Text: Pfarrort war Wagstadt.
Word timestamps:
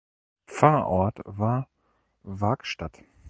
Pfarrort 0.47 1.19
war 1.25 1.67
Wagstadt. 2.23 3.03